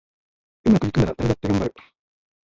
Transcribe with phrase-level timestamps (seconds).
[0.65, 1.75] うまくいくなら誰だってがんばる